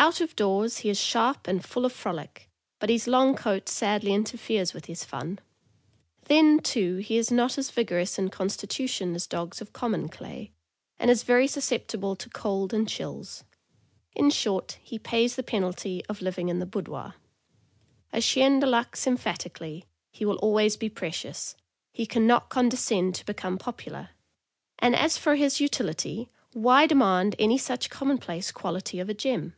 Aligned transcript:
Out 0.00 0.20
of 0.22 0.34
doors 0.36 0.78
he 0.78 0.88
is 0.90 0.98
sharp 0.98 1.46
and 1.48 1.62
full 1.62 1.84
of 1.84 1.92
frolic, 1.92 2.48
but 2.78 2.88
his 2.88 3.08
long 3.08 3.34
coat 3.34 3.68
sadly 3.68 4.14
interferes 4.14 4.72
with 4.72 4.86
his 4.86 5.04
fun. 5.04 5.40
Then, 6.26 6.60
too, 6.60 6.98
he 6.98 7.18
is 7.18 7.32
not 7.32 7.58
as 7.58 7.70
vigorous 7.72 8.16
in 8.16 8.30
constitution 8.30 9.14
as 9.16 9.26
dogs 9.26 9.60
of 9.60 9.72
common 9.72 10.08
clay, 10.08 10.52
and 11.00 11.10
is 11.10 11.24
very 11.24 11.46
susceptible 11.48 12.14
to 12.14 12.30
cold 12.30 12.72
and 12.72 12.88
chills; 12.88 13.42
in 14.14 14.30
short, 14.30 14.78
he 14.80 15.00
pays 15.00 15.34
the 15.34 15.42
penalty 15.42 16.06
of 16.08 16.22
living 16.22 16.48
in 16.48 16.60
the 16.60 16.64
boudoir. 16.64 17.14
A 18.12 18.18
cMen 18.18 18.60
de 18.60 18.66
luxe 18.66 19.04
emphatically, 19.06 19.84
he 20.12 20.24
will 20.24 20.36
always 20.38 20.76
be 20.76 20.88
precious, 20.88 21.54
he 21.92 22.06
can 22.06 22.24
not 22.26 22.50
condescend 22.50 23.16
to 23.16 23.26
become 23.26 23.58
popular; 23.58 24.10
and 24.78 24.94
as 24.94 25.18
for 25.18 25.34
his 25.34 25.60
utility, 25.60 26.30
why 26.52 26.86
demand 26.86 27.34
any 27.40 27.58
such 27.58 27.90
com 27.90 28.08
monplace 28.16 28.54
quality 28.54 29.00
of 29.00 29.10
a 29.10 29.14
gem! 29.14 29.54